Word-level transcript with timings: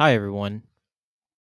Hi, 0.00 0.14
everyone. 0.14 0.62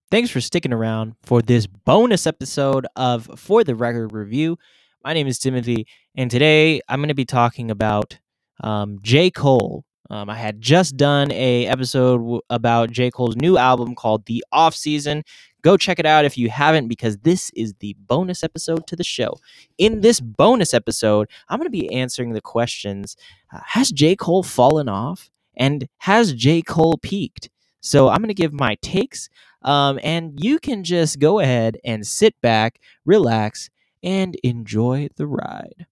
Thanks 0.10 0.32
for 0.32 0.42
sticking 0.42 0.74
around 0.74 1.14
for 1.22 1.40
this 1.40 1.68
bonus 1.68 2.26
episode 2.26 2.88
of 2.96 3.30
For 3.40 3.64
the 3.64 3.76
Record 3.76 4.12
Review. 4.12 4.58
My 5.04 5.14
name 5.14 5.28
is 5.28 5.38
Timothy, 5.38 5.86
and 6.16 6.32
today 6.32 6.82
I'm 6.90 7.00
going 7.00 7.10
to 7.10 7.14
be 7.14 7.26
talking 7.26 7.70
about 7.70 8.18
um, 8.64 8.98
J. 9.04 9.30
Cole. 9.30 9.86
Um, 10.10 10.32
I 10.32 10.36
had 10.36 10.62
just 10.62 10.98
done 10.98 11.32
a 11.32 11.68
episode 11.68 12.18
w- 12.18 12.42
about 12.50 12.90
J. 12.90 13.12
Cole's 13.12 13.36
new 13.36 13.60
album 13.60 13.94
called 13.94 14.26
The 14.26 14.44
Off 14.52 14.74
Season. 14.74 15.22
Go 15.62 15.78
check 15.78 16.00
it 16.00 16.08
out 16.08 16.26
if 16.26 16.36
you 16.36 16.50
haven't, 16.50 16.88
because 16.88 17.20
this 17.20 17.52
is 17.52 17.76
the 17.82 17.96
bonus 18.00 18.44
episode 18.44 18.88
to 18.88 18.96
the 18.96 19.04
show. 19.04 19.36
In 19.78 20.02
this 20.02 20.20
bonus 20.20 20.74
episode, 20.74 21.30
I'm 21.50 21.60
going 21.60 21.68
to 21.68 21.70
be 21.70 21.94
answering 21.94 22.34
the 22.34 22.42
questions: 22.42 23.16
uh, 23.54 23.60
Has 23.64 23.92
J. 23.92 24.16
Cole 24.16 24.42
fallen 24.42 24.90
off, 24.90 25.30
and 25.56 25.88
has 26.00 26.34
J. 26.34 26.64
Cole 26.64 26.98
peaked? 27.00 27.52
So 27.82 28.10
I'm 28.10 28.18
going 28.18 28.28
to 28.28 28.34
give 28.34 28.54
my 28.54 28.76
takes, 28.82 29.30
um, 29.62 30.00
and 30.04 30.38
you 30.44 30.60
can 30.60 30.84
just 30.84 31.20
go 31.20 31.40
ahead 31.40 31.78
and 31.86 32.06
sit 32.06 32.40
back, 32.42 32.80
relax, 33.06 33.70
and 34.04 34.36
enjoy 34.44 35.10
the 35.16 35.28
ride. 35.28 35.86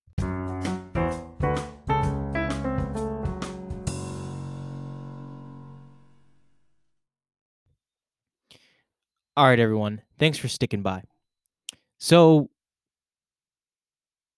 All 9.38 9.46
right, 9.46 9.60
everyone. 9.60 10.02
Thanks 10.18 10.40
for 10.40 10.48
sticking 10.48 10.82
by. 10.82 11.04
So 12.00 12.50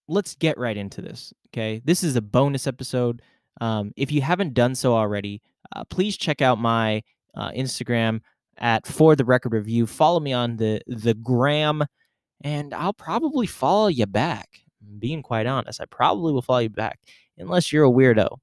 let's 0.09 0.35
get 0.35 0.57
right 0.57 0.75
into 0.75 1.01
this. 1.01 1.33
Okay. 1.47 1.81
This 1.85 2.03
is 2.03 2.17
a 2.17 2.21
bonus 2.21 2.67
episode. 2.67 3.21
Um, 3.61 3.93
if 3.95 4.11
you 4.11 4.21
haven't 4.21 4.53
done 4.53 4.75
so 4.75 4.93
already, 4.93 5.41
uh, 5.73 5.85
please 5.85 6.17
check 6.17 6.41
out 6.41 6.59
my 6.59 7.01
uh, 7.35 7.51
Instagram 7.51 8.21
at 8.57 8.85
For 8.85 9.15
the 9.15 9.25
Record 9.25 9.53
Review. 9.53 9.87
Follow 9.87 10.19
me 10.19 10.33
on 10.33 10.57
the 10.57 10.81
the 10.87 11.13
gram, 11.13 11.83
and 12.41 12.73
I'll 12.73 12.93
probably 12.93 13.47
follow 13.47 13.87
you 13.87 14.05
back. 14.05 14.59
Being 14.99 15.21
quite 15.21 15.45
honest, 15.45 15.81
I 15.81 15.85
probably 15.85 16.33
will 16.33 16.41
follow 16.41 16.59
you 16.59 16.69
back 16.69 16.99
unless 17.37 17.71
you're 17.71 17.85
a 17.85 17.89
weirdo. 17.89 18.37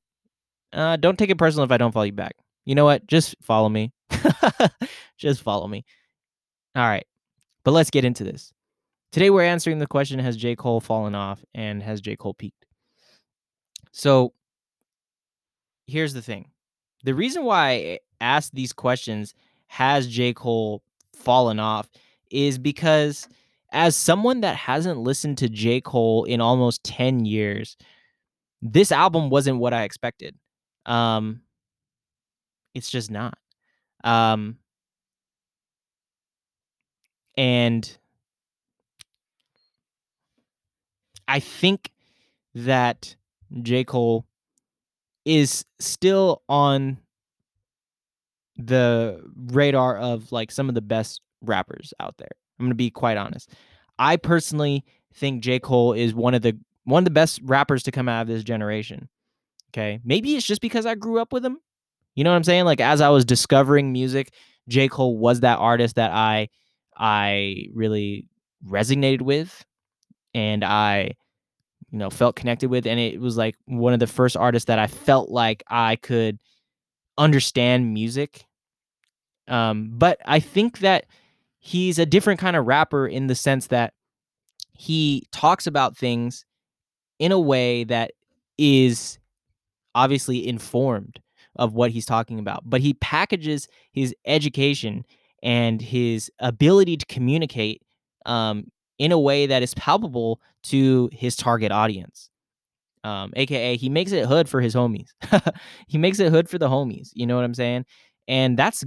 Uh, 0.72 0.96
don't 0.96 1.18
take 1.18 1.30
it 1.30 1.38
personal 1.38 1.64
if 1.64 1.70
I 1.70 1.76
don't 1.76 1.92
follow 1.92 2.04
you 2.04 2.12
back. 2.12 2.36
You 2.64 2.74
know 2.74 2.84
what? 2.84 3.06
Just 3.06 3.36
follow 3.42 3.68
me. 3.68 3.92
Just 5.18 5.42
follow 5.42 5.66
me. 5.68 5.84
All 6.74 6.86
right, 6.86 7.06
but 7.64 7.70
let's 7.70 7.90
get 7.90 8.04
into 8.04 8.24
this. 8.24 8.52
Today 9.12 9.30
we're 9.30 9.44
answering 9.44 9.78
the 9.78 9.86
question: 9.86 10.18
Has 10.18 10.36
J 10.36 10.56
Cole 10.56 10.80
fallen 10.80 11.14
off, 11.14 11.44
and 11.54 11.82
has 11.82 12.00
J 12.00 12.16
Cole 12.16 12.34
peaked? 12.34 12.66
So 13.92 14.34
here's 15.86 16.12
the 16.12 16.22
thing: 16.22 16.50
the 17.06 17.14
reason 17.14 17.44
why 17.44 17.70
I 17.70 17.98
asked 18.20 18.52
these 18.52 18.72
questions 18.72 19.32
has 19.68 20.08
J. 20.08 20.34
Cole 20.34 20.82
fallen 21.14 21.60
off 21.60 21.88
is 22.32 22.58
because 22.58 23.28
as 23.70 23.94
someone 23.94 24.40
that 24.40 24.56
hasn't 24.56 24.98
listened 24.98 25.38
to 25.38 25.48
J. 25.48 25.80
Cole 25.80 26.24
in 26.24 26.40
almost 26.40 26.82
10 26.82 27.24
years, 27.24 27.76
this 28.60 28.90
album 28.90 29.30
wasn't 29.30 29.58
what 29.58 29.72
I 29.72 29.84
expected. 29.84 30.34
Um 30.84 31.42
it's 32.74 32.90
just 32.90 33.08
not. 33.08 33.38
Um 34.02 34.58
and 37.36 37.96
I 41.28 41.38
think 41.38 41.92
that 42.56 43.14
J. 43.62 43.84
Cole 43.84 44.26
is 45.26 45.64
still 45.80 46.42
on 46.48 46.98
the 48.56 49.20
radar 49.48 49.98
of 49.98 50.32
like 50.32 50.50
some 50.50 50.68
of 50.70 50.74
the 50.74 50.80
best 50.80 51.20
rappers 51.42 51.92
out 52.00 52.16
there. 52.16 52.30
I'm 52.58 52.64
going 52.64 52.70
to 52.70 52.76
be 52.76 52.90
quite 52.90 53.18
honest. 53.18 53.50
I 53.98 54.16
personally 54.16 54.84
think 55.12 55.42
J. 55.42 55.58
Cole 55.58 55.92
is 55.92 56.14
one 56.14 56.32
of 56.32 56.40
the 56.40 56.58
one 56.84 57.00
of 57.00 57.04
the 57.04 57.10
best 57.10 57.40
rappers 57.42 57.82
to 57.82 57.90
come 57.90 58.08
out 58.08 58.22
of 58.22 58.28
this 58.28 58.44
generation. 58.44 59.08
Okay. 59.70 59.98
Maybe 60.04 60.36
it's 60.36 60.46
just 60.46 60.60
because 60.60 60.86
I 60.86 60.94
grew 60.94 61.20
up 61.20 61.32
with 61.32 61.44
him. 61.44 61.58
You 62.14 62.24
know 62.24 62.30
what 62.30 62.36
I'm 62.36 62.44
saying? 62.44 62.64
Like 62.64 62.80
as 62.80 63.00
I 63.00 63.08
was 63.08 63.24
discovering 63.24 63.92
music, 63.92 64.32
J. 64.68 64.88
Cole 64.88 65.18
was 65.18 65.40
that 65.40 65.58
artist 65.58 65.96
that 65.96 66.12
I 66.12 66.48
I 66.96 67.66
really 67.74 68.28
resonated 68.66 69.22
with 69.22 69.64
and 70.32 70.64
I 70.64 71.12
you 71.90 71.98
know 71.98 72.10
felt 72.10 72.36
connected 72.36 72.68
with 72.68 72.86
and 72.86 72.98
it 72.98 73.20
was 73.20 73.36
like 73.36 73.56
one 73.66 73.92
of 73.92 74.00
the 74.00 74.06
first 74.06 74.36
artists 74.36 74.66
that 74.66 74.78
I 74.78 74.86
felt 74.86 75.30
like 75.30 75.62
I 75.68 75.96
could 75.96 76.38
understand 77.18 77.92
music. 77.94 78.44
Um, 79.48 79.90
but 79.92 80.18
I 80.24 80.40
think 80.40 80.80
that 80.80 81.06
he's 81.58 81.98
a 81.98 82.06
different 82.06 82.40
kind 82.40 82.56
of 82.56 82.66
rapper 82.66 83.06
in 83.06 83.28
the 83.28 83.34
sense 83.34 83.68
that 83.68 83.94
he 84.74 85.26
talks 85.32 85.66
about 85.66 85.96
things 85.96 86.44
in 87.18 87.32
a 87.32 87.40
way 87.40 87.84
that 87.84 88.12
is 88.58 89.18
obviously 89.94 90.46
informed 90.46 91.20
of 91.56 91.74
what 91.74 91.90
he's 91.90 92.04
talking 92.04 92.38
about, 92.38 92.62
but 92.64 92.80
he 92.80 92.94
packages 92.94 93.66
his 93.92 94.14
education 94.26 95.04
and 95.42 95.80
his 95.80 96.30
ability 96.38 96.96
to 96.96 97.06
communicate 97.06 97.80
um, 98.26 98.70
in 98.98 99.12
a 99.12 99.18
way 99.18 99.46
that 99.46 99.62
is 99.62 99.74
palpable 99.74 100.40
to 100.64 101.08
his 101.12 101.36
target 101.36 101.72
audience. 101.72 102.30
Um, 103.04 103.32
aka 103.36 103.76
he 103.76 103.88
makes 103.88 104.12
it 104.12 104.26
hood 104.26 104.48
for 104.48 104.60
his 104.60 104.74
homies. 104.74 105.10
he 105.86 105.98
makes 105.98 106.18
it 106.18 106.32
hood 106.32 106.48
for 106.48 106.58
the 106.58 106.68
homies. 106.68 107.10
You 107.14 107.26
know 107.26 107.36
what 107.36 107.44
I'm 107.44 107.54
saying? 107.54 107.84
And 108.26 108.58
that's 108.58 108.84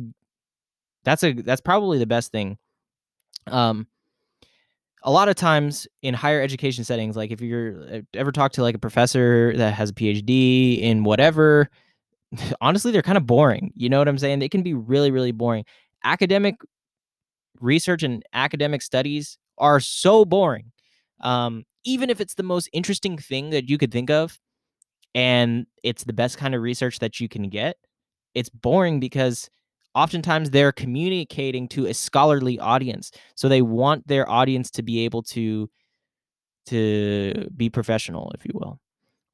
that's 1.05 1.23
a 1.23 1.33
that's 1.33 1.61
probably 1.61 1.99
the 1.99 2.05
best 2.05 2.31
thing. 2.31 2.57
Um, 3.47 3.87
a 5.03 5.11
lot 5.11 5.29
of 5.29 5.35
times 5.35 5.87
in 6.01 6.13
higher 6.13 6.41
education 6.41 6.83
settings, 6.83 7.15
like 7.15 7.31
if 7.31 7.39
you're 7.39 7.81
uh, 7.83 8.01
ever 8.13 8.31
talk 8.31 8.51
to 8.53 8.61
like 8.61 8.75
a 8.75 8.79
professor 8.79 9.55
that 9.55 9.73
has 9.73 9.91
a 9.91 9.93
PhD 9.93 10.81
in 10.81 11.03
whatever, 11.05 11.69
honestly, 12.61 12.91
they're 12.91 13.01
kind 13.01 13.17
of 13.17 13.25
boring. 13.25 13.71
You 13.75 13.89
know 13.89 13.99
what 13.99 14.07
I'm 14.07 14.17
saying? 14.17 14.39
They 14.39 14.49
can 14.49 14.63
be 14.63 14.73
really, 14.73 15.11
really 15.11 15.31
boring. 15.31 15.63
Academic 16.03 16.55
research 17.61 18.03
and 18.03 18.23
academic 18.33 18.81
studies 18.81 19.37
are 19.59 19.79
so 19.79 20.25
boring. 20.25 20.71
Um, 21.21 21.65
even 21.83 22.09
if 22.09 22.21
it's 22.21 22.35
the 22.35 22.43
most 22.43 22.69
interesting 22.73 23.17
thing 23.17 23.49
that 23.51 23.69
you 23.69 23.77
could 23.77 23.91
think 23.91 24.09
of 24.09 24.39
and 25.15 25.65
it's 25.83 26.03
the 26.03 26.13
best 26.13 26.37
kind 26.37 26.55
of 26.55 26.61
research 26.61 26.99
that 26.99 27.19
you 27.19 27.27
can 27.27 27.49
get, 27.49 27.77
it's 28.35 28.49
boring 28.49 28.99
because 28.99 29.49
oftentimes 29.95 30.51
they're 30.51 30.71
communicating 30.71 31.67
to 31.69 31.87
a 31.87 31.93
scholarly 31.93 32.59
audience. 32.59 33.11
So 33.35 33.49
they 33.49 33.61
want 33.61 34.07
their 34.07 34.29
audience 34.29 34.69
to 34.71 34.83
be 34.83 35.05
able 35.05 35.23
to 35.23 35.69
to 36.67 37.49
be 37.55 37.69
professional, 37.69 38.31
if 38.35 38.45
you 38.45 38.51
will, 38.53 38.79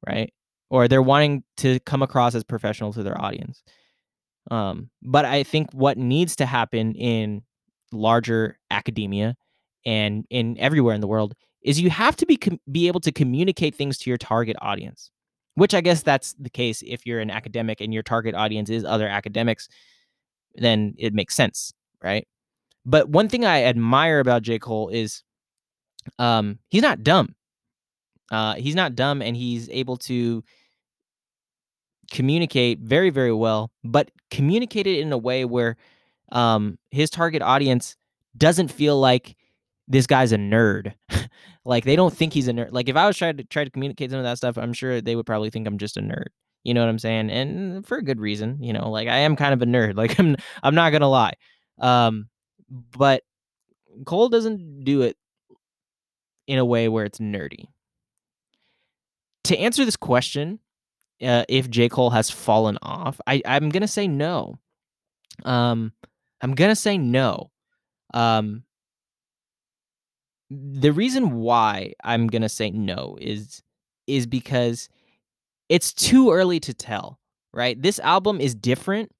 right? 0.06 0.32
Or 0.70 0.88
they're 0.88 1.02
wanting 1.02 1.44
to 1.58 1.78
come 1.80 2.02
across 2.02 2.34
as 2.34 2.44
professional 2.44 2.92
to 2.94 3.02
their 3.02 3.20
audience. 3.20 3.62
Um, 4.50 4.90
but 5.02 5.24
I 5.24 5.42
think 5.42 5.68
what 5.72 5.98
needs 5.98 6.36
to 6.36 6.46
happen 6.46 6.94
in 6.94 7.42
larger 7.92 8.58
academia 8.70 9.36
and 9.86 10.26
in 10.28 10.58
everywhere 10.58 10.94
in 10.94 11.00
the 11.00 11.06
world 11.06 11.34
is 11.62 11.80
you 11.80 11.88
have 11.88 12.14
to 12.16 12.26
be 12.26 12.36
com- 12.36 12.60
be 12.70 12.86
able 12.86 13.00
to 13.00 13.10
communicate 13.10 13.74
things 13.74 13.96
to 13.96 14.10
your 14.10 14.18
target 14.18 14.56
audience 14.60 15.10
which 15.54 15.72
i 15.72 15.80
guess 15.80 16.02
that's 16.02 16.34
the 16.34 16.50
case 16.50 16.82
if 16.86 17.06
you're 17.06 17.20
an 17.20 17.30
academic 17.30 17.80
and 17.80 17.94
your 17.94 18.02
target 18.02 18.34
audience 18.34 18.68
is 18.68 18.84
other 18.84 19.08
academics 19.08 19.68
then 20.56 20.94
it 20.98 21.14
makes 21.14 21.34
sense 21.34 21.72
right? 22.02 22.26
But 22.84 23.08
one 23.08 23.28
thing 23.28 23.44
i 23.44 23.64
admire 23.64 24.20
about 24.20 24.42
j. 24.42 24.58
Cole 24.58 24.88
is 24.88 25.22
um 26.18 26.58
he's 26.68 26.82
not 26.82 27.02
dumb. 27.02 27.34
Uh 28.30 28.54
he's 28.54 28.74
not 28.74 28.94
dumb 28.94 29.22
and 29.22 29.36
he's 29.36 29.68
able 29.70 29.96
to 29.96 30.44
communicate 32.12 32.78
very 32.78 33.10
very 33.10 33.32
well 33.32 33.72
but 33.82 34.12
communicate 34.30 34.86
it 34.86 35.00
in 35.00 35.12
a 35.12 35.18
way 35.18 35.44
where 35.44 35.76
um 36.30 36.78
his 36.92 37.10
target 37.10 37.42
audience 37.42 37.96
doesn't 38.36 38.68
feel 38.68 38.98
like 39.00 39.36
this 39.88 40.06
guy's 40.06 40.32
a 40.32 40.36
nerd. 40.36 40.94
Like 41.66 41.84
they 41.84 41.96
don't 41.96 42.16
think 42.16 42.32
he's 42.32 42.46
a 42.46 42.52
nerd 42.52 42.68
like 42.70 42.88
if 42.88 42.94
i 42.94 43.06
was 43.06 43.16
trying 43.16 43.36
to 43.38 43.44
try 43.44 43.64
to 43.64 43.70
communicate 43.70 44.10
some 44.10 44.18
of 44.20 44.24
that 44.24 44.38
stuff 44.38 44.56
i'm 44.56 44.72
sure 44.72 45.00
they 45.00 45.16
would 45.16 45.26
probably 45.26 45.50
think 45.50 45.66
i'm 45.66 45.78
just 45.78 45.96
a 45.96 46.00
nerd. 46.00 46.28
You 46.62 46.74
know 46.74 46.80
what 46.80 46.88
i'm 46.88 46.98
saying? 46.98 47.28
And 47.28 47.84
for 47.84 47.98
a 47.98 48.04
good 48.04 48.20
reason 48.20 48.62
you 48.62 48.72
know 48.72 48.88
like 48.88 49.08
i 49.08 49.16
am 49.16 49.34
kind 49.34 49.52
of 49.52 49.60
a 49.60 49.66
nerd. 49.66 49.94
Like 49.96 50.18
i'm 50.18 50.36
i'm 50.62 50.76
not 50.76 50.90
gonna 50.92 51.10
lie. 51.10 51.34
Um 51.80 52.28
but 52.96 53.24
cole 54.04 54.28
doesn't 54.28 54.84
do 54.84 55.02
it 55.02 55.16
in 56.46 56.58
a 56.58 56.64
way 56.64 56.88
where 56.88 57.04
it's 57.04 57.18
nerdy. 57.18 57.64
To 59.44 59.58
answer 59.58 59.84
this 59.84 59.96
question 59.96 60.60
uh, 61.20 61.44
if 61.48 61.68
j. 61.68 61.88
Cole 61.88 62.10
has 62.10 62.30
fallen 62.30 62.78
off 62.80 63.20
i 63.26 63.42
i'm 63.44 63.70
gonna 63.70 63.88
say 63.88 64.06
no. 64.06 64.54
Um 65.44 65.92
i'm 66.40 66.54
gonna 66.54 66.76
say 66.76 66.96
no. 66.96 67.50
Um 68.14 68.62
the 70.50 70.92
reason 70.92 71.36
why 71.36 71.92
I'm 72.04 72.26
gonna 72.28 72.48
say 72.48 72.70
no 72.70 73.16
is 73.20 73.62
is 74.06 74.26
because 74.26 74.88
it's 75.68 75.92
too 75.92 76.30
early 76.30 76.60
to 76.60 76.72
tell, 76.72 77.18
right? 77.52 77.80
This 77.80 77.98
album 77.98 78.40
is 78.40 78.54
different 78.54 79.10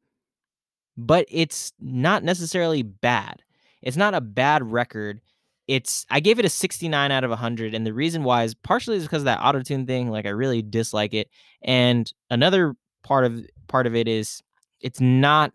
but 0.96 1.26
it's 1.30 1.72
not 1.80 2.24
necessarily 2.24 2.82
bad. 2.82 3.42
It's 3.82 3.96
not 3.96 4.14
a 4.14 4.20
bad 4.20 4.70
record. 4.70 5.20
It's 5.68 6.06
I 6.10 6.20
gave 6.20 6.38
it 6.38 6.44
a 6.44 6.48
69 6.48 7.10
out 7.10 7.24
of 7.24 7.30
100 7.30 7.74
and 7.74 7.86
the 7.86 7.92
reason 7.92 8.24
why 8.24 8.44
is 8.44 8.54
partially 8.54 8.96
is 8.96 9.02
because 9.02 9.22
of 9.22 9.26
that 9.26 9.40
auto 9.42 9.62
tune 9.62 9.86
thing, 9.86 10.10
like 10.10 10.26
I 10.26 10.30
really 10.30 10.62
dislike 10.62 11.12
it. 11.12 11.28
And 11.62 12.10
another 12.30 12.74
part 13.02 13.24
of 13.24 13.44
part 13.66 13.86
of 13.86 13.94
it 13.94 14.08
is 14.08 14.42
it's 14.80 15.00
not 15.00 15.52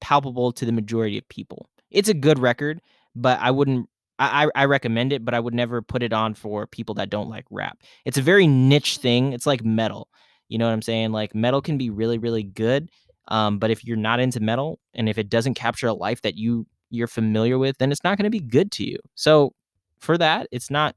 palpable 0.00 0.52
to 0.52 0.64
the 0.64 0.72
majority 0.72 1.18
of 1.18 1.28
people. 1.28 1.68
It's 1.90 2.08
a 2.08 2.14
good 2.14 2.38
record, 2.38 2.80
but 3.14 3.38
I 3.40 3.50
wouldn't 3.50 3.88
I, 4.18 4.48
I 4.54 4.64
recommend 4.64 5.12
it, 5.12 5.24
but 5.24 5.34
I 5.34 5.40
would 5.40 5.54
never 5.54 5.80
put 5.80 6.02
it 6.02 6.12
on 6.12 6.34
for 6.34 6.66
people 6.66 6.94
that 6.96 7.10
don't 7.10 7.28
like 7.28 7.44
rap. 7.50 7.78
It's 8.04 8.18
a 8.18 8.22
very 8.22 8.46
niche 8.46 8.98
thing. 8.98 9.32
It's 9.32 9.46
like 9.46 9.64
metal. 9.64 10.08
You 10.48 10.58
know 10.58 10.66
what 10.66 10.72
I'm 10.72 10.82
saying? 10.82 11.12
Like 11.12 11.34
metal 11.34 11.62
can 11.62 11.78
be 11.78 11.90
really, 11.90 12.18
really 12.18 12.42
good. 12.42 12.90
Um, 13.28 13.58
but 13.58 13.70
if 13.70 13.84
you're 13.84 13.96
not 13.96 14.20
into 14.20 14.40
metal 14.40 14.80
and 14.94 15.08
if 15.08 15.18
it 15.18 15.28
doesn't 15.28 15.54
capture 15.54 15.86
a 15.86 15.92
life 15.92 16.22
that 16.22 16.36
you 16.36 16.66
you're 16.90 17.06
familiar 17.06 17.58
with, 17.58 17.76
then 17.78 17.92
it's 17.92 18.02
not 18.02 18.16
going 18.16 18.24
to 18.24 18.30
be 18.30 18.40
good 18.40 18.72
to 18.72 18.84
you. 18.84 18.98
So 19.14 19.52
for 20.00 20.16
that, 20.18 20.48
it's 20.50 20.70
not 20.70 20.96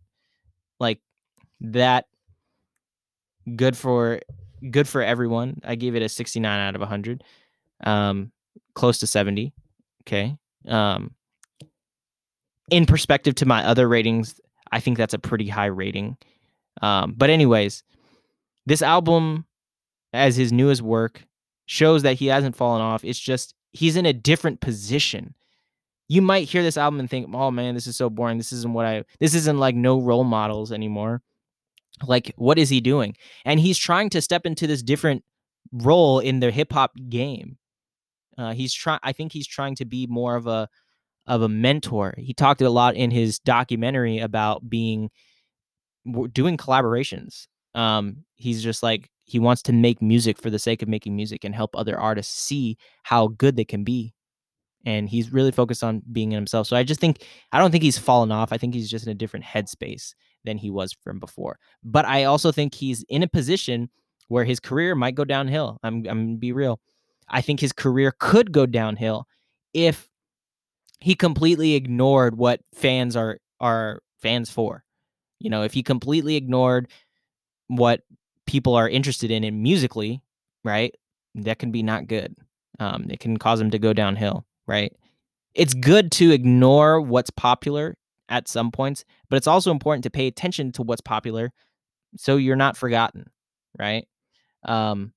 like 0.79 0.99
that 1.59 2.05
good 3.55 3.75
for 3.75 4.21
good 4.69 4.87
for 4.87 5.01
everyone. 5.01 5.59
I 5.63 5.75
gave 5.75 5.95
it 5.95 6.01
a 6.01 6.09
69 6.09 6.59
out 6.59 6.75
of 6.75 6.81
100. 6.81 7.23
Um, 7.83 8.31
close 8.73 8.99
to 8.99 9.07
70. 9.07 9.53
Okay. 10.03 10.37
Um, 10.67 11.11
in 12.71 12.85
perspective 12.87 13.35
to 13.35 13.45
my 13.45 13.63
other 13.63 13.87
ratings, 13.87 14.39
I 14.71 14.79
think 14.79 14.97
that's 14.97 15.13
a 15.13 15.19
pretty 15.19 15.47
high 15.47 15.67
rating. 15.67 16.17
Um, 16.81 17.13
but 17.15 17.29
anyways, 17.29 17.83
this 18.65 18.81
album, 18.81 19.45
as 20.13 20.35
his 20.35 20.51
newest 20.51 20.81
work, 20.81 21.23
shows 21.65 22.03
that 22.03 22.17
he 22.17 22.27
hasn't 22.27 22.55
fallen 22.55 22.81
off. 22.81 23.03
It's 23.03 23.19
just 23.19 23.53
he's 23.71 23.95
in 23.95 24.05
a 24.05 24.13
different 24.13 24.61
position. 24.61 25.35
You 26.07 26.21
might 26.21 26.49
hear 26.49 26.63
this 26.63 26.77
album 26.77 26.99
and 26.99 27.09
think, 27.09 27.29
"Oh 27.33 27.51
man, 27.51 27.75
this 27.75 27.87
is 27.87 27.97
so 27.97 28.09
boring. 28.09 28.37
This 28.37 28.51
isn't 28.51 28.73
what 28.73 28.85
I. 28.85 29.03
This 29.19 29.35
isn't 29.35 29.59
like 29.59 29.75
no 29.75 30.01
role 30.01 30.23
models 30.23 30.71
anymore." 30.71 31.21
Like, 32.07 32.33
what 32.35 32.57
is 32.57 32.69
he 32.69 32.81
doing? 32.81 33.15
And 33.45 33.59
he's 33.59 33.77
trying 33.77 34.09
to 34.11 34.21
step 34.21 34.45
into 34.45 34.65
this 34.65 34.81
different 34.81 35.23
role 35.71 36.19
in 36.19 36.39
the 36.39 36.51
hip 36.51 36.73
hop 36.73 36.91
game. 37.09 37.57
Uh, 38.37 38.53
he's 38.53 38.73
trying. 38.73 38.99
I 39.03 39.11
think 39.11 39.31
he's 39.31 39.47
trying 39.47 39.75
to 39.75 39.85
be 39.85 40.07
more 40.07 40.35
of 40.35 40.47
a 40.47 40.67
of 41.27 41.41
a 41.41 41.49
mentor. 41.49 42.13
He 42.17 42.33
talked 42.33 42.61
a 42.61 42.69
lot 42.69 42.95
in 42.95 43.11
his 43.11 43.39
documentary 43.39 44.19
about 44.19 44.69
being 44.69 45.09
doing 46.33 46.57
collaborations. 46.57 47.47
Um, 47.75 48.17
he's 48.35 48.63
just 48.63 48.83
like 48.83 49.09
he 49.25 49.39
wants 49.39 49.61
to 49.63 49.73
make 49.73 50.01
music 50.01 50.41
for 50.41 50.49
the 50.49 50.59
sake 50.59 50.81
of 50.81 50.89
making 50.89 51.15
music 51.15 51.43
and 51.43 51.55
help 51.55 51.75
other 51.75 51.97
artists 51.97 52.37
see 52.37 52.77
how 53.03 53.27
good 53.27 53.55
they 53.55 53.65
can 53.65 53.83
be. 53.83 54.13
And 54.83 55.07
he's 55.07 55.31
really 55.31 55.51
focused 55.51 55.83
on 55.83 56.01
being 56.11 56.31
in 56.31 56.35
himself. 56.37 56.67
So 56.67 56.75
I 56.75 56.83
just 56.83 56.99
think 56.99 57.25
I 57.51 57.59
don't 57.59 57.71
think 57.71 57.83
he's 57.83 57.99
fallen 57.99 58.31
off. 58.31 58.51
I 58.51 58.57
think 58.57 58.73
he's 58.73 58.89
just 58.89 59.05
in 59.05 59.11
a 59.11 59.15
different 59.15 59.45
headspace 59.45 60.13
than 60.43 60.57
he 60.57 60.71
was 60.71 60.93
from 61.03 61.19
before. 61.19 61.59
But 61.83 62.05
I 62.05 62.23
also 62.23 62.51
think 62.51 62.73
he's 62.73 63.03
in 63.07 63.21
a 63.21 63.27
position 63.27 63.89
where 64.27 64.43
his 64.43 64.59
career 64.59 64.95
might 64.95 65.15
go 65.15 65.23
downhill. 65.23 65.77
I'm 65.83 65.97
I'm 66.07 66.25
gonna 66.25 66.37
be 66.37 66.51
real. 66.51 66.79
I 67.29 67.41
think 67.41 67.59
his 67.59 67.71
career 67.71 68.13
could 68.19 68.51
go 68.51 68.65
downhill 68.65 69.27
if 69.73 70.09
he 71.01 71.15
completely 71.15 71.73
ignored 71.73 72.37
what 72.37 72.61
fans 72.73 73.15
are 73.15 73.39
are 73.59 74.01
fans 74.21 74.49
for. 74.49 74.83
You 75.39 75.49
know, 75.49 75.63
if 75.63 75.73
he 75.73 75.83
completely 75.83 76.35
ignored 76.35 76.87
what 77.67 78.01
people 78.45 78.75
are 78.75 78.87
interested 78.87 79.31
in 79.31 79.61
musically, 79.61 80.21
right? 80.63 80.93
That 81.35 81.59
can 81.59 81.71
be 81.71 81.83
not 81.83 82.07
good. 82.07 82.35
Um, 82.79 83.07
it 83.09 83.19
can 83.19 83.37
cause 83.37 83.59
him 83.59 83.71
to 83.71 83.79
go 83.79 83.93
downhill, 83.93 84.45
right? 84.67 84.93
It's 85.53 85.73
good 85.73 86.11
to 86.13 86.31
ignore 86.31 87.01
what's 87.01 87.29
popular 87.29 87.95
at 88.29 88.47
some 88.47 88.71
points, 88.71 89.03
but 89.29 89.37
it's 89.37 89.47
also 89.47 89.71
important 89.71 90.03
to 90.03 90.09
pay 90.09 90.27
attention 90.27 90.71
to 90.73 90.83
what's 90.83 91.01
popular 91.01 91.51
so 92.17 92.37
you're 92.37 92.55
not 92.55 92.77
forgotten, 92.77 93.29
right? 93.77 94.05
Um, 94.63 95.13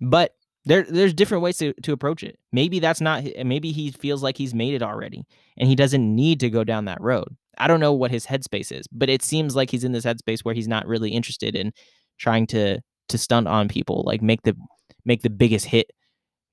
but 0.00 0.32
there 0.66 0.82
there's 0.82 1.14
different 1.14 1.42
ways 1.42 1.58
to, 1.58 1.72
to 1.84 1.92
approach 1.92 2.22
it. 2.22 2.38
Maybe 2.52 2.80
that's 2.80 3.00
not 3.00 3.24
maybe 3.44 3.72
he 3.72 3.92
feels 3.92 4.22
like 4.22 4.36
he's 4.36 4.52
made 4.52 4.74
it 4.74 4.82
already 4.82 5.24
and 5.56 5.68
he 5.68 5.76
doesn't 5.76 6.14
need 6.14 6.40
to 6.40 6.50
go 6.50 6.64
down 6.64 6.84
that 6.86 7.00
road. 7.00 7.36
I 7.58 7.68
don't 7.68 7.80
know 7.80 7.92
what 7.92 8.10
his 8.10 8.26
headspace 8.26 8.70
is, 8.70 8.86
but 8.88 9.08
it 9.08 9.22
seems 9.22 9.56
like 9.56 9.70
he's 9.70 9.84
in 9.84 9.92
this 9.92 10.04
headspace 10.04 10.40
where 10.40 10.54
he's 10.54 10.68
not 10.68 10.86
really 10.86 11.10
interested 11.10 11.54
in 11.54 11.72
trying 12.18 12.46
to 12.48 12.80
to 13.08 13.18
stunt 13.18 13.46
on 13.46 13.68
people, 13.68 14.02
like 14.04 14.20
make 14.20 14.42
the 14.42 14.56
make 15.04 15.22
the 15.22 15.30
biggest 15.30 15.66
hit. 15.66 15.90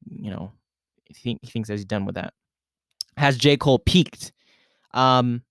You 0.06 0.32
know, 0.32 0.52
he, 1.06 1.14
think, 1.14 1.40
he 1.42 1.50
thinks 1.50 1.68
that 1.68 1.76
he's 1.76 1.86
done 1.86 2.06
with 2.06 2.16
that. 2.16 2.34
Has 3.18 3.38
J. 3.38 3.58
Cole 3.58 3.80
peaked? 3.80 4.32
Um, 4.94 5.42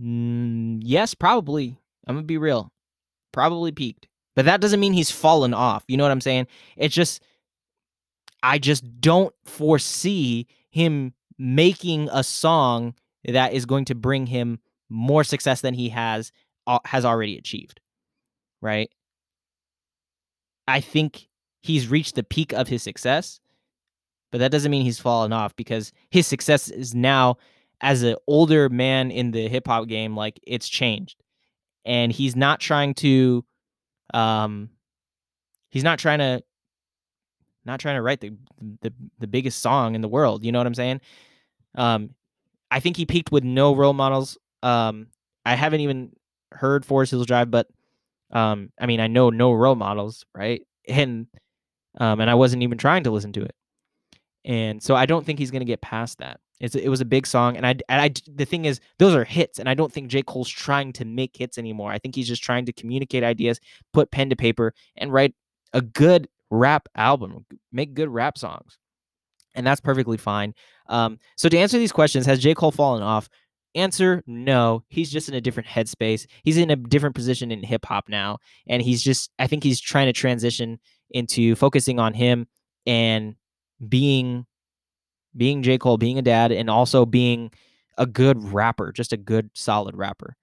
mm, 0.00 0.80
yes, 0.82 1.14
probably. 1.14 1.78
I'm 2.06 2.16
gonna 2.16 2.26
be 2.26 2.38
real. 2.38 2.72
Probably 3.32 3.72
peaked. 3.72 4.08
But 4.36 4.44
that 4.44 4.60
doesn't 4.60 4.80
mean 4.80 4.92
he's 4.92 5.10
fallen 5.10 5.54
off. 5.54 5.82
You 5.88 5.96
know 5.96 6.04
what 6.04 6.12
I'm 6.12 6.20
saying? 6.20 6.46
It's 6.76 6.94
just 6.94 7.22
I 8.42 8.58
just 8.58 9.00
don't 9.00 9.34
foresee 9.44 10.46
him 10.70 11.14
making 11.38 12.08
a 12.12 12.22
song 12.22 12.94
that 13.24 13.54
is 13.54 13.66
going 13.66 13.86
to 13.86 13.94
bring 13.94 14.26
him 14.26 14.60
more 14.88 15.24
success 15.24 15.62
than 15.62 15.74
he 15.74 15.88
has 15.88 16.30
uh, 16.66 16.78
has 16.84 17.04
already 17.04 17.38
achieved. 17.38 17.80
Right? 18.60 18.90
I 20.68 20.80
think 20.80 21.28
he's 21.62 21.88
reached 21.88 22.14
the 22.14 22.22
peak 22.22 22.52
of 22.52 22.68
his 22.68 22.82
success, 22.82 23.40
but 24.30 24.38
that 24.38 24.50
doesn't 24.50 24.70
mean 24.70 24.84
he's 24.84 24.98
fallen 24.98 25.32
off 25.32 25.56
because 25.56 25.92
his 26.10 26.26
success 26.26 26.68
is 26.68 26.94
now 26.94 27.38
as 27.80 28.02
an 28.02 28.16
older 28.26 28.68
man 28.68 29.10
in 29.10 29.30
the 29.30 29.48
hip 29.48 29.66
hop 29.66 29.86
game 29.88 30.16
like 30.16 30.40
it's 30.46 30.68
changed. 30.68 31.22
And 31.84 32.10
he's 32.10 32.34
not 32.34 32.58
trying 32.58 32.94
to 32.94 33.44
um, 34.14 34.70
he's 35.70 35.84
not 35.84 35.98
trying 35.98 36.18
to 36.18 36.42
not 37.64 37.80
trying 37.80 37.96
to 37.96 38.02
write 38.02 38.20
the, 38.20 38.32
the 38.80 38.92
the 39.18 39.26
biggest 39.26 39.60
song 39.60 39.94
in 39.94 40.00
the 40.00 40.08
world. 40.08 40.44
You 40.44 40.52
know 40.52 40.58
what 40.58 40.66
I'm 40.66 40.74
saying? 40.74 41.00
Um, 41.74 42.10
I 42.70 42.80
think 42.80 42.96
he 42.96 43.06
peaked 43.06 43.32
with 43.32 43.44
no 43.44 43.74
role 43.74 43.92
models. 43.92 44.38
Um, 44.62 45.08
I 45.44 45.54
haven't 45.54 45.80
even 45.80 46.12
heard 46.52 46.84
Forest 46.84 47.10
Hills 47.10 47.26
Drive, 47.26 47.50
but 47.50 47.68
um, 48.32 48.70
I 48.80 48.86
mean, 48.86 49.00
I 49.00 49.06
know 49.06 49.30
no 49.30 49.52
role 49.52 49.74
models, 49.74 50.24
right? 50.34 50.62
And 50.88 51.26
um, 51.98 52.20
and 52.20 52.30
I 52.30 52.34
wasn't 52.34 52.62
even 52.62 52.78
trying 52.78 53.04
to 53.04 53.10
listen 53.10 53.32
to 53.34 53.42
it, 53.42 53.54
and 54.44 54.82
so 54.82 54.94
I 54.94 55.06
don't 55.06 55.24
think 55.24 55.38
he's 55.38 55.50
gonna 55.50 55.64
get 55.64 55.80
past 55.80 56.18
that. 56.18 56.40
It's, 56.60 56.74
it 56.74 56.88
was 56.88 57.00
a 57.00 57.06
big 57.06 57.26
song, 57.26 57.56
and 57.56 57.66
I, 57.66 57.70
and 57.88 58.00
I 58.00 58.10
the 58.34 58.46
thing 58.46 58.64
is, 58.64 58.80
those 58.98 59.14
are 59.14 59.24
hits, 59.24 59.58
and 59.58 59.68
I 59.68 59.74
don't 59.74 59.92
think 59.92 60.08
J 60.08 60.22
Cole's 60.22 60.48
trying 60.48 60.92
to 60.94 61.04
make 61.04 61.36
hits 61.36 61.58
anymore. 61.58 61.92
I 61.92 61.98
think 61.98 62.14
he's 62.14 62.28
just 62.28 62.42
trying 62.42 62.64
to 62.66 62.72
communicate 62.72 63.22
ideas, 63.22 63.60
put 63.92 64.10
pen 64.10 64.30
to 64.30 64.36
paper, 64.36 64.72
and 64.96 65.12
write 65.12 65.34
a 65.72 65.82
good 65.82 66.28
rap 66.50 66.88
album, 66.94 67.44
make 67.72 67.92
good 67.92 68.08
rap 68.08 68.38
songs, 68.38 68.78
and 69.54 69.66
that's 69.66 69.80
perfectly 69.82 70.16
fine. 70.16 70.54
Um, 70.88 71.18
so 71.36 71.48
to 71.48 71.58
answer 71.58 71.78
these 71.78 71.92
questions, 71.92 72.24
has 72.24 72.40
J 72.40 72.54
Cole 72.54 72.70
fallen 72.70 73.02
off? 73.02 73.28
Answer: 73.74 74.22
No. 74.26 74.82
He's 74.88 75.10
just 75.10 75.28
in 75.28 75.34
a 75.34 75.40
different 75.42 75.68
headspace. 75.68 76.26
He's 76.42 76.56
in 76.56 76.70
a 76.70 76.76
different 76.76 77.14
position 77.14 77.52
in 77.52 77.62
hip 77.62 77.84
hop 77.84 78.08
now, 78.08 78.38
and 78.66 78.80
he's 78.80 79.02
just. 79.02 79.30
I 79.38 79.46
think 79.46 79.62
he's 79.62 79.80
trying 79.80 80.06
to 80.06 80.14
transition 80.14 80.78
into 81.10 81.54
focusing 81.54 81.98
on 81.98 82.14
him 82.14 82.46
and 82.86 83.36
being 83.86 84.46
being 85.36 85.62
J. 85.62 85.78
Cole, 85.78 85.98
being 85.98 86.18
a 86.18 86.22
dad, 86.22 86.52
and 86.52 86.70
also 86.70 87.06
being 87.06 87.50
a 87.98 88.06
good 88.06 88.52
rapper, 88.52 88.92
just 88.92 89.12
a 89.12 89.16
good, 89.16 89.50
solid 89.54 89.96
rapper. 89.96 90.36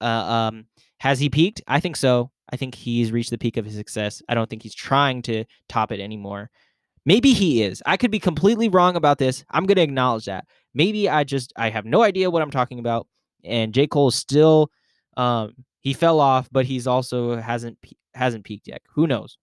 Uh, 0.00 0.04
um, 0.04 0.66
has 0.98 1.18
he 1.18 1.30
peaked? 1.30 1.62
I 1.66 1.80
think 1.80 1.96
so. 1.96 2.30
I 2.50 2.56
think 2.56 2.74
he's 2.74 3.12
reached 3.12 3.30
the 3.30 3.38
peak 3.38 3.56
of 3.56 3.64
his 3.64 3.74
success. 3.74 4.22
I 4.28 4.34
don't 4.34 4.48
think 4.50 4.62
he's 4.62 4.74
trying 4.74 5.22
to 5.22 5.44
top 5.68 5.92
it 5.92 6.00
anymore. 6.00 6.50
Maybe 7.06 7.32
he 7.32 7.62
is. 7.62 7.82
I 7.86 7.96
could 7.96 8.10
be 8.10 8.18
completely 8.18 8.68
wrong 8.68 8.96
about 8.96 9.18
this. 9.18 9.44
I'm 9.50 9.66
going 9.66 9.76
to 9.76 9.82
acknowledge 9.82 10.26
that. 10.26 10.46
Maybe 10.74 11.08
I 11.08 11.24
just 11.24 11.52
I 11.56 11.70
have 11.70 11.84
no 11.84 12.02
idea 12.02 12.30
what 12.30 12.42
I'm 12.42 12.50
talking 12.50 12.78
about. 12.78 13.06
And 13.44 13.74
J. 13.74 13.86
Cole 13.86 14.10
still 14.10 14.70
um 15.16 15.54
he 15.80 15.92
fell 15.92 16.18
off, 16.18 16.48
but 16.50 16.64
he's 16.64 16.86
also 16.86 17.36
hasn't 17.36 17.78
hasn't 18.14 18.44
peaked 18.44 18.68
yet. 18.68 18.82
Who 18.94 19.06
knows? 19.06 19.36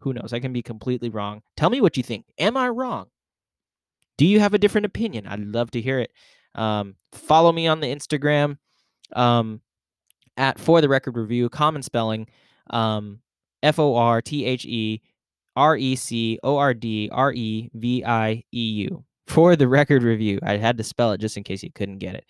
Who 0.00 0.12
knows? 0.12 0.32
I 0.32 0.38
can 0.38 0.52
be 0.52 0.62
completely 0.62 1.10
wrong. 1.10 1.42
Tell 1.56 1.70
me 1.70 1.80
what 1.80 1.96
you 1.96 2.02
think. 2.02 2.26
Am 2.38 2.56
I 2.56 2.68
wrong? 2.68 3.06
Do 4.18 4.26
you 4.26 4.40
have 4.40 4.52
a 4.52 4.58
different 4.58 4.84
opinion? 4.84 5.26
I'd 5.26 5.40
love 5.40 5.70
to 5.70 5.80
hear 5.80 6.00
it. 6.00 6.12
Um, 6.54 6.96
follow 7.12 7.52
me 7.52 7.66
on 7.66 7.80
the 7.80 7.86
Instagram 7.86 8.58
um, 9.14 9.60
at 10.36 10.58
For 10.58 10.80
the 10.80 10.88
Record 10.88 11.16
Review, 11.16 11.48
common 11.48 11.82
spelling, 11.82 12.26
um, 12.70 13.20
F 13.62 13.78
O 13.78 13.94
R 13.96 14.20
T 14.20 14.44
H 14.44 14.66
E 14.66 15.00
R 15.56 15.76
E 15.76 15.96
C 15.96 16.38
O 16.42 16.56
R 16.56 16.74
D 16.74 17.08
R 17.12 17.32
E 17.32 17.70
V 17.74 18.04
I 18.04 18.44
E 18.52 18.70
U. 18.88 19.04
For 19.28 19.56
the 19.56 19.68
Record 19.68 20.02
Review. 20.02 20.38
I 20.42 20.56
had 20.56 20.78
to 20.78 20.84
spell 20.84 21.12
it 21.12 21.20
just 21.20 21.36
in 21.36 21.44
case 21.44 21.62
you 21.62 21.70
couldn't 21.72 21.98
get 21.98 22.14
it. 22.14 22.24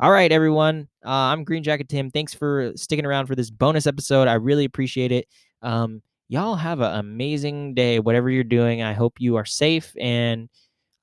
All 0.00 0.10
right, 0.10 0.32
everyone. 0.32 0.88
Uh, 1.04 1.10
I'm 1.10 1.44
Green 1.44 1.62
Jacket 1.62 1.88
Tim. 1.88 2.10
Thanks 2.10 2.34
for 2.34 2.72
sticking 2.74 3.06
around 3.06 3.26
for 3.26 3.34
this 3.34 3.50
bonus 3.50 3.86
episode. 3.86 4.28
I 4.28 4.34
really 4.34 4.64
appreciate 4.64 5.12
it. 5.12 5.26
Um, 5.62 6.02
y'all 6.28 6.56
have 6.56 6.80
an 6.80 6.98
amazing 6.98 7.74
day, 7.74 7.98
whatever 8.00 8.30
you're 8.30 8.44
doing. 8.44 8.82
I 8.82 8.94
hope 8.94 9.20
you 9.20 9.36
are 9.36 9.44
safe 9.44 9.94
and 10.00 10.48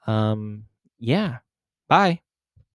um, 0.07 0.65
yeah. 0.99 1.39
Bye. 1.89 2.21